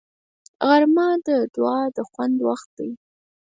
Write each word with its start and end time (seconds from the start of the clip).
غرمه 0.67 1.07
د 1.25 1.27
دعا 1.55 1.81
د 1.95 1.97
خوند 2.09 2.37
وخت 2.49 2.69
دی 2.77 2.91